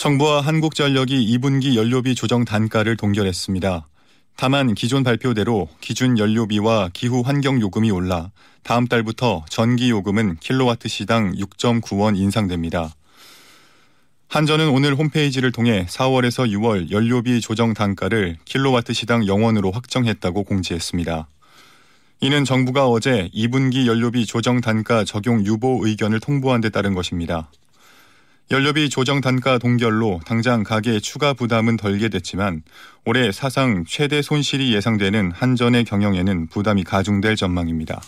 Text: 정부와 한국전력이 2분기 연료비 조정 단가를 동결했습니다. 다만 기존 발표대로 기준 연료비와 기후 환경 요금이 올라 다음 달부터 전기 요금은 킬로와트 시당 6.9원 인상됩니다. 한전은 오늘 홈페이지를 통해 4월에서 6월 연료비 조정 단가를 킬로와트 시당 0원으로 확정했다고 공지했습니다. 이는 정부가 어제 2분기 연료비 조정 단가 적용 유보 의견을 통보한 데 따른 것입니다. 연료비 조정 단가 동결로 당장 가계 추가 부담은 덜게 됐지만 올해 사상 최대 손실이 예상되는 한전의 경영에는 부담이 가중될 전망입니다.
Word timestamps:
정부와 0.00 0.40
한국전력이 0.40 1.36
2분기 1.36 1.74
연료비 1.74 2.14
조정 2.14 2.46
단가를 2.46 2.96
동결했습니다. 2.96 3.86
다만 4.34 4.74
기존 4.74 5.02
발표대로 5.02 5.68
기준 5.82 6.16
연료비와 6.16 6.88
기후 6.94 7.20
환경 7.20 7.60
요금이 7.60 7.90
올라 7.90 8.30
다음 8.62 8.88
달부터 8.88 9.44
전기 9.50 9.90
요금은 9.90 10.38
킬로와트 10.40 10.88
시당 10.88 11.34
6.9원 11.34 12.16
인상됩니다. 12.16 12.94
한전은 14.28 14.70
오늘 14.70 14.94
홈페이지를 14.94 15.52
통해 15.52 15.84
4월에서 15.90 16.50
6월 16.50 16.90
연료비 16.90 17.42
조정 17.42 17.74
단가를 17.74 18.38
킬로와트 18.46 18.94
시당 18.94 19.20
0원으로 19.20 19.70
확정했다고 19.70 20.44
공지했습니다. 20.44 21.28
이는 22.22 22.44
정부가 22.46 22.88
어제 22.88 23.28
2분기 23.34 23.84
연료비 23.84 24.24
조정 24.24 24.62
단가 24.62 25.04
적용 25.04 25.44
유보 25.44 25.80
의견을 25.86 26.20
통보한 26.20 26.62
데 26.62 26.70
따른 26.70 26.94
것입니다. 26.94 27.50
연료비 28.52 28.90
조정 28.90 29.20
단가 29.20 29.58
동결로 29.58 30.20
당장 30.26 30.64
가계 30.64 30.98
추가 30.98 31.34
부담은 31.34 31.76
덜게 31.76 32.08
됐지만 32.08 32.62
올해 33.06 33.30
사상 33.30 33.84
최대 33.86 34.22
손실이 34.22 34.74
예상되는 34.74 35.30
한전의 35.30 35.84
경영에는 35.84 36.48
부담이 36.48 36.82
가중될 36.82 37.36
전망입니다. 37.36 38.00